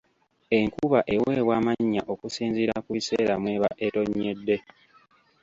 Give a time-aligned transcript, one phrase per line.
[0.59, 4.57] Enkuba eweebwa amannya okusinziira ku biseera mweba etonnyedde.